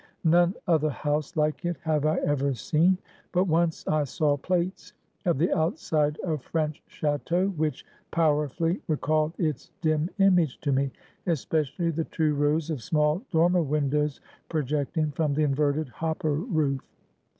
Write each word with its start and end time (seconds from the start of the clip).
None 0.23 0.55
other 0.67 0.89
house 0.89 1.37
like 1.37 1.63
it 1.63 1.77
have 1.83 2.07
I 2.07 2.15
ever 2.21 2.55
seen. 2.55 2.97
But 3.31 3.43
once 3.43 3.87
I 3.87 4.03
saw 4.05 4.35
plates 4.35 4.93
of 5.27 5.37
the 5.37 5.55
outside 5.55 6.17
of 6.23 6.41
French 6.41 6.81
chateaux 6.87 7.49
which 7.49 7.85
powerfully 8.09 8.81
recalled 8.87 9.35
its 9.37 9.69
dim 9.81 10.09
image 10.17 10.59
to 10.61 10.71
me, 10.71 10.89
especially 11.27 11.91
the 11.91 12.05
two 12.05 12.33
rows 12.33 12.71
of 12.71 12.81
small 12.81 13.21
dormer 13.29 13.61
windows 13.61 14.19
projecting 14.49 15.11
from 15.11 15.35
the 15.35 15.43
inverted 15.43 15.89
hopper 15.89 16.33
roof. 16.33 16.81